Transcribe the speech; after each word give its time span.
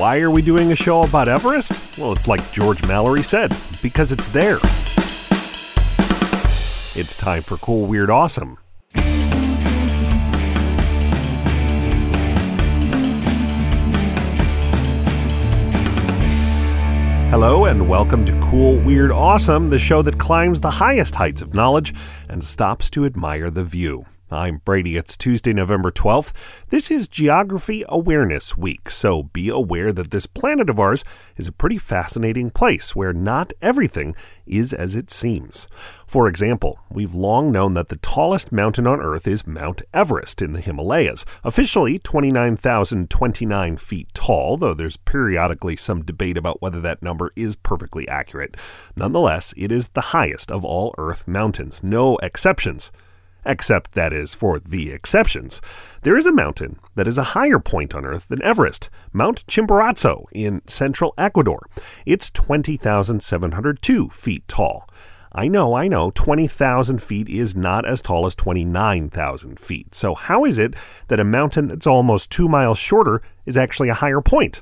Why 0.00 0.20
are 0.20 0.30
we 0.30 0.40
doing 0.40 0.72
a 0.72 0.74
show 0.74 1.02
about 1.02 1.28
Everest? 1.28 1.98
Well, 1.98 2.12
it's 2.12 2.26
like 2.26 2.52
George 2.52 2.82
Mallory 2.86 3.22
said, 3.22 3.54
because 3.82 4.12
it's 4.12 4.28
there. 4.28 4.58
It's 6.94 7.14
time 7.14 7.42
for 7.42 7.58
Cool, 7.58 7.84
Weird, 7.84 8.08
Awesome. 8.08 8.56
Hello, 17.28 17.66
and 17.66 17.86
welcome 17.86 18.24
to 18.24 18.32
Cool, 18.40 18.76
Weird, 18.78 19.12
Awesome, 19.12 19.68
the 19.68 19.78
show 19.78 20.00
that 20.00 20.18
climbs 20.18 20.62
the 20.62 20.70
highest 20.70 21.16
heights 21.16 21.42
of 21.42 21.52
knowledge 21.52 21.92
and 22.26 22.42
stops 22.42 22.88
to 22.88 23.04
admire 23.04 23.50
the 23.50 23.64
view. 23.64 24.06
I'm 24.32 24.58
Brady. 24.58 24.96
It's 24.96 25.16
Tuesday, 25.16 25.52
November 25.52 25.90
12th. 25.90 26.32
This 26.68 26.88
is 26.88 27.08
Geography 27.08 27.84
Awareness 27.88 28.56
Week, 28.56 28.88
so 28.88 29.24
be 29.24 29.48
aware 29.48 29.92
that 29.92 30.12
this 30.12 30.26
planet 30.26 30.70
of 30.70 30.78
ours 30.78 31.04
is 31.36 31.48
a 31.48 31.52
pretty 31.52 31.78
fascinating 31.78 32.50
place 32.50 32.94
where 32.94 33.12
not 33.12 33.52
everything 33.60 34.14
is 34.46 34.72
as 34.72 34.94
it 34.94 35.10
seems. 35.10 35.66
For 36.06 36.28
example, 36.28 36.78
we've 36.88 37.12
long 37.12 37.50
known 37.50 37.74
that 37.74 37.88
the 37.88 37.96
tallest 37.96 38.52
mountain 38.52 38.86
on 38.86 39.00
Earth 39.00 39.26
is 39.26 39.48
Mount 39.48 39.82
Everest 39.92 40.40
in 40.40 40.52
the 40.52 40.60
Himalayas, 40.60 41.26
officially 41.42 41.98
29,029 41.98 43.76
feet 43.78 44.14
tall, 44.14 44.56
though 44.56 44.74
there's 44.74 44.96
periodically 44.96 45.74
some 45.74 46.04
debate 46.04 46.36
about 46.36 46.62
whether 46.62 46.80
that 46.80 47.02
number 47.02 47.32
is 47.34 47.56
perfectly 47.56 48.06
accurate. 48.06 48.56
Nonetheless, 48.94 49.52
it 49.56 49.72
is 49.72 49.88
the 49.88 50.00
highest 50.00 50.52
of 50.52 50.64
all 50.64 50.94
Earth 50.98 51.26
mountains, 51.26 51.82
no 51.82 52.16
exceptions 52.18 52.92
except 53.44 53.92
that 53.92 54.12
is 54.12 54.34
for 54.34 54.58
the 54.58 54.90
exceptions. 54.90 55.60
There 56.02 56.16
is 56.16 56.26
a 56.26 56.32
mountain 56.32 56.78
that 56.94 57.08
is 57.08 57.18
a 57.18 57.34
higher 57.34 57.58
point 57.58 57.94
on 57.94 58.04
Earth 58.04 58.28
than 58.28 58.42
Everest, 58.42 58.90
Mount 59.12 59.46
Chimborazo 59.46 60.24
in 60.32 60.62
central 60.66 61.14
Ecuador. 61.18 61.66
It's 62.06 62.30
20,702 62.30 64.08
feet 64.10 64.48
tall. 64.48 64.88
I 65.32 65.46
know, 65.46 65.74
I 65.74 65.86
know, 65.86 66.10
20,000 66.10 67.00
feet 67.00 67.28
is 67.28 67.54
not 67.54 67.86
as 67.86 68.02
tall 68.02 68.26
as 68.26 68.34
29,000 68.34 69.60
feet. 69.60 69.94
So, 69.94 70.14
how 70.16 70.44
is 70.44 70.58
it 70.58 70.74
that 71.06 71.20
a 71.20 71.24
mountain 71.24 71.68
that's 71.68 71.86
almost 71.86 72.30
two 72.30 72.48
miles 72.48 72.78
shorter 72.78 73.22
is 73.46 73.56
actually 73.56 73.90
a 73.90 73.94
higher 73.94 74.20
point? 74.20 74.60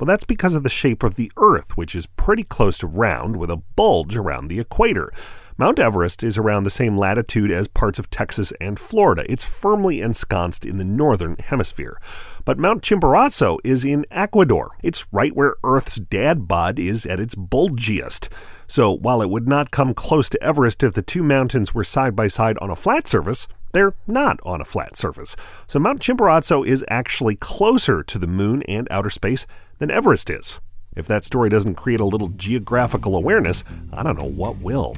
Well, 0.00 0.06
that's 0.06 0.24
because 0.24 0.54
of 0.54 0.62
the 0.62 0.68
shape 0.68 1.02
of 1.02 1.14
the 1.14 1.30
Earth, 1.36 1.76
which 1.76 1.94
is 1.94 2.06
pretty 2.06 2.42
close 2.42 2.78
to 2.78 2.86
round 2.86 3.36
with 3.36 3.50
a 3.50 3.62
bulge 3.76 4.16
around 4.16 4.48
the 4.48 4.58
equator. 4.58 5.12
Mount 5.60 5.78
Everest 5.78 6.22
is 6.22 6.38
around 6.38 6.62
the 6.62 6.70
same 6.70 6.96
latitude 6.96 7.50
as 7.50 7.68
parts 7.68 7.98
of 7.98 8.08
Texas 8.08 8.50
and 8.62 8.80
Florida. 8.80 9.30
It's 9.30 9.44
firmly 9.44 10.00
ensconced 10.00 10.64
in 10.64 10.78
the 10.78 10.86
northern 10.86 11.36
hemisphere. 11.36 12.00
But 12.46 12.58
Mount 12.58 12.80
Chimborazo 12.80 13.58
is 13.62 13.84
in 13.84 14.06
Ecuador. 14.10 14.70
It's 14.82 15.04
right 15.12 15.36
where 15.36 15.56
Earth's 15.62 15.96
dad 15.96 16.48
bod 16.48 16.78
is 16.78 17.04
at 17.04 17.20
its 17.20 17.34
bulgiest. 17.34 18.32
So 18.68 18.90
while 18.90 19.20
it 19.20 19.28
would 19.28 19.46
not 19.46 19.70
come 19.70 19.92
close 19.92 20.30
to 20.30 20.42
Everest 20.42 20.82
if 20.82 20.94
the 20.94 21.02
two 21.02 21.22
mountains 21.22 21.74
were 21.74 21.84
side 21.84 22.16
by 22.16 22.28
side 22.28 22.56
on 22.62 22.70
a 22.70 22.74
flat 22.74 23.06
surface, 23.06 23.46
they're 23.72 23.92
not 24.06 24.40
on 24.44 24.62
a 24.62 24.64
flat 24.64 24.96
surface. 24.96 25.36
So 25.66 25.78
Mount 25.78 26.00
Chimborazo 26.00 26.66
is 26.66 26.86
actually 26.88 27.36
closer 27.36 28.02
to 28.02 28.18
the 28.18 28.26
moon 28.26 28.62
and 28.62 28.88
outer 28.90 29.10
space 29.10 29.46
than 29.76 29.90
Everest 29.90 30.30
is. 30.30 30.58
If 30.96 31.06
that 31.08 31.26
story 31.26 31.50
doesn't 31.50 31.74
create 31.74 32.00
a 32.00 32.06
little 32.06 32.28
geographical 32.28 33.14
awareness, 33.14 33.62
I 33.92 34.02
don't 34.02 34.18
know 34.18 34.24
what 34.24 34.56
will. 34.56 34.96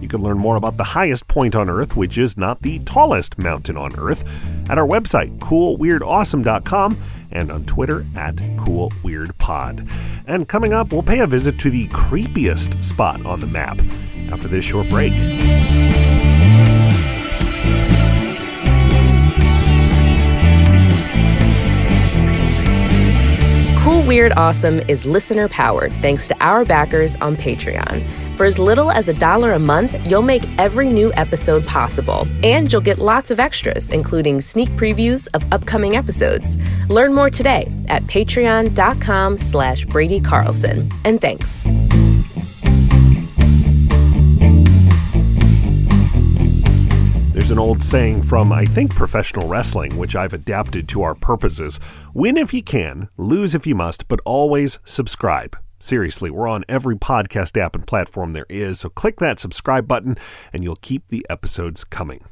You 0.00 0.08
can 0.08 0.22
learn 0.22 0.38
more 0.38 0.56
about 0.56 0.76
the 0.76 0.84
highest 0.84 1.26
point 1.28 1.54
on 1.54 1.70
Earth, 1.70 1.96
which 1.96 2.18
is 2.18 2.36
not 2.36 2.62
the 2.62 2.78
tallest 2.80 3.38
mountain 3.38 3.76
on 3.76 3.98
Earth, 3.98 4.24
at 4.68 4.78
our 4.78 4.86
website, 4.86 5.38
coolweirdawesome.com, 5.38 6.98
and 7.32 7.50
on 7.50 7.64
Twitter 7.64 8.06
at 8.14 8.36
coolweirdpod. 8.36 9.90
And 10.26 10.48
coming 10.48 10.72
up, 10.72 10.92
we'll 10.92 11.02
pay 11.02 11.20
a 11.20 11.26
visit 11.26 11.58
to 11.60 11.70
the 11.70 11.88
creepiest 11.88 12.84
spot 12.84 13.24
on 13.24 13.40
the 13.40 13.46
map 13.46 13.80
after 14.30 14.48
this 14.48 14.64
short 14.64 14.88
break. 14.88 15.12
Cool 23.82 24.02
Weird 24.02 24.32
Awesome 24.36 24.80
is 24.88 25.06
listener 25.06 25.48
powered 25.48 25.92
thanks 25.94 26.26
to 26.28 26.36
our 26.40 26.64
backers 26.64 27.16
on 27.16 27.36
Patreon. 27.36 28.25
For 28.36 28.44
as 28.44 28.58
little 28.58 28.90
as 28.90 29.08
a 29.08 29.14
dollar 29.14 29.52
a 29.54 29.58
month, 29.58 29.96
you'll 30.04 30.20
make 30.20 30.42
every 30.58 30.90
new 30.90 31.10
episode 31.14 31.64
possible, 31.64 32.28
and 32.42 32.70
you'll 32.70 32.82
get 32.82 32.98
lots 32.98 33.30
of 33.30 33.40
extras, 33.40 33.88
including 33.88 34.42
sneak 34.42 34.68
previews 34.76 35.26
of 35.32 35.42
upcoming 35.54 35.96
episodes. 35.96 36.58
Learn 36.90 37.14
more 37.14 37.30
today 37.30 37.72
at 37.88 38.02
patreon.com 38.02 39.38
slash 39.38 39.86
Brady 39.86 40.20
Carlson. 40.20 40.90
And 41.06 41.18
thanks. 41.18 41.62
There's 47.32 47.50
an 47.50 47.58
old 47.58 47.82
saying 47.82 48.22
from, 48.22 48.52
I 48.52 48.66
think, 48.66 48.94
professional 48.94 49.48
wrestling, 49.48 49.96
which 49.96 50.14
I've 50.14 50.34
adapted 50.34 50.88
to 50.88 51.02
our 51.02 51.14
purposes 51.14 51.80
win 52.12 52.36
if 52.36 52.52
you 52.52 52.62
can, 52.62 53.08
lose 53.16 53.54
if 53.54 53.66
you 53.66 53.74
must, 53.74 54.08
but 54.08 54.20
always 54.26 54.78
subscribe. 54.84 55.56
Seriously, 55.78 56.30
we're 56.30 56.48
on 56.48 56.64
every 56.68 56.96
podcast 56.96 57.60
app 57.60 57.74
and 57.74 57.86
platform 57.86 58.32
there 58.32 58.46
is, 58.48 58.80
so 58.80 58.88
click 58.88 59.20
that 59.20 59.38
subscribe 59.38 59.86
button 59.86 60.16
and 60.52 60.64
you'll 60.64 60.76
keep 60.76 61.08
the 61.08 61.26
episodes 61.28 61.84
coming. 61.84 62.24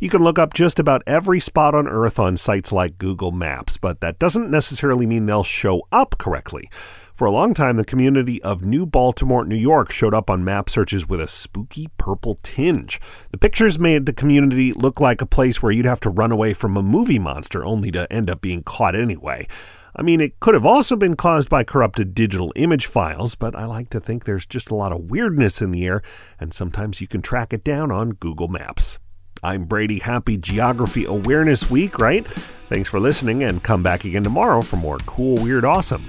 You 0.00 0.10
can 0.10 0.22
look 0.22 0.38
up 0.38 0.52
just 0.52 0.78
about 0.78 1.02
every 1.06 1.40
spot 1.40 1.74
on 1.74 1.88
Earth 1.88 2.18
on 2.18 2.36
sites 2.36 2.72
like 2.72 2.98
Google 2.98 3.32
Maps, 3.32 3.78
but 3.78 4.00
that 4.00 4.18
doesn't 4.18 4.50
necessarily 4.50 5.06
mean 5.06 5.26
they'll 5.26 5.42
show 5.42 5.82
up 5.90 6.16
correctly. 6.18 6.68
For 7.14 7.26
a 7.26 7.30
long 7.30 7.54
time, 7.54 7.76
the 7.76 7.84
community 7.84 8.42
of 8.42 8.64
New 8.64 8.86
Baltimore, 8.86 9.44
New 9.44 9.56
York 9.56 9.92
showed 9.92 10.14
up 10.14 10.30
on 10.30 10.44
map 10.44 10.68
searches 10.68 11.08
with 11.08 11.20
a 11.20 11.28
spooky 11.28 11.88
purple 11.98 12.38
tinge. 12.42 13.00
The 13.30 13.38
pictures 13.38 13.78
made 13.78 14.06
the 14.06 14.12
community 14.12 14.72
look 14.72 14.98
like 14.98 15.20
a 15.20 15.26
place 15.26 15.62
where 15.62 15.72
you'd 15.72 15.84
have 15.84 16.00
to 16.00 16.10
run 16.10 16.32
away 16.32 16.54
from 16.54 16.76
a 16.76 16.82
movie 16.82 17.18
monster 17.18 17.64
only 17.64 17.90
to 17.92 18.10
end 18.12 18.30
up 18.30 18.40
being 18.40 18.62
caught 18.62 18.96
anyway. 18.96 19.46
I 19.94 20.02
mean, 20.02 20.20
it 20.20 20.40
could 20.40 20.54
have 20.54 20.64
also 20.64 20.96
been 20.96 21.16
caused 21.16 21.50
by 21.50 21.64
corrupted 21.64 22.14
digital 22.14 22.52
image 22.56 22.86
files, 22.86 23.34
but 23.34 23.54
I 23.54 23.66
like 23.66 23.90
to 23.90 24.00
think 24.00 24.24
there's 24.24 24.46
just 24.46 24.70
a 24.70 24.74
lot 24.74 24.92
of 24.92 25.10
weirdness 25.10 25.60
in 25.60 25.70
the 25.70 25.84
air, 25.84 26.02
and 26.40 26.54
sometimes 26.54 27.00
you 27.00 27.06
can 27.06 27.20
track 27.20 27.52
it 27.52 27.62
down 27.62 27.92
on 27.92 28.12
Google 28.12 28.48
Maps. 28.48 28.98
I'm 29.42 29.64
Brady. 29.64 29.98
Happy 29.98 30.36
Geography 30.38 31.04
Awareness 31.04 31.68
Week, 31.68 31.98
right? 31.98 32.26
Thanks 32.68 32.88
for 32.88 33.00
listening, 33.00 33.42
and 33.42 33.62
come 33.62 33.82
back 33.82 34.04
again 34.04 34.24
tomorrow 34.24 34.62
for 34.62 34.76
more 34.76 34.98
cool, 35.00 35.36
weird, 35.36 35.64
awesome. 35.64 36.08